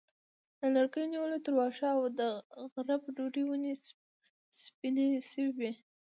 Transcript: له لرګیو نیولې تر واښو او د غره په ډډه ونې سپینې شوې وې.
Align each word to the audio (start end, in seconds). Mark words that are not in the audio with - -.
له 0.59 0.67
لرګیو 0.75 1.11
نیولې 1.13 1.39
تر 1.45 1.53
واښو 1.57 1.87
او 1.95 2.01
د 2.19 2.21
غره 2.73 2.95
په 3.03 3.09
ډډه 3.15 3.41
ونې 3.47 3.73
سپینې 4.63 5.07
شوې 5.31 5.49
وې. 5.57 5.71